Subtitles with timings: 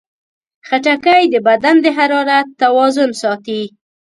[0.67, 3.63] خټکی د بدن د حرارت توازن ساتي.